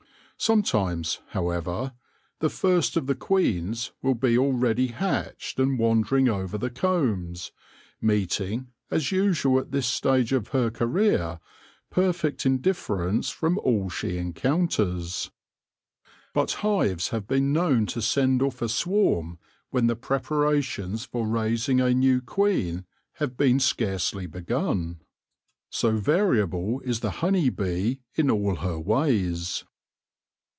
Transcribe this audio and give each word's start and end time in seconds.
Some 0.37 0.63
times, 0.63 1.19
however, 1.27 1.93
the 2.39 2.49
first 2.49 2.97
of 2.97 3.05
the 3.05 3.13
queens 3.13 3.91
will 4.01 4.15
be 4.15 4.39
already 4.39 4.87
hatched 4.87 5.59
and 5.59 5.77
wandering 5.77 6.27
over 6.29 6.57
the 6.57 6.71
combs, 6.71 7.51
meeting, 8.01 8.71
as 8.89 9.11
usual 9.11 9.59
at 9.59 9.71
this 9.71 9.85
stage 9.85 10.33
of 10.33 10.47
her 10.47 10.71
career, 10.71 11.39
perfect 11.91 12.43
indifference 12.47 13.29
from 13.29 13.59
all 13.59 13.87
she 13.91 14.17
encounters. 14.17 15.29
But 16.33 16.53
hives 16.53 17.09
have 17.09 17.27
been 17.27 17.53
known 17.53 17.85
to 17.85 18.01
send 18.01 18.41
off 18.41 18.63
a 18.63 18.67
swarm 18.69 19.37
when 19.69 19.85
the 19.85 19.95
preparations 19.95 21.05
for 21.05 21.27
raising 21.27 21.77
THE 21.77 21.83
MYSTERY 21.83 22.13
OF 22.15 22.25
THE 22.25 22.31
SWARM 22.31 22.47
131 22.47 22.71
a 22.71 22.73
new 22.73 22.75
queen 22.81 22.85
have 23.19 23.37
been 23.37 23.59
scarcely 23.59 24.25
begun. 24.25 25.03
So 25.69 25.97
variable 25.97 26.79
is 26.83 27.01
the 27.01 27.11
honey 27.21 27.51
bee 27.51 27.99
in 28.15 28.31
all 28.31 28.55
her 28.55 28.79
ways. 28.79 29.65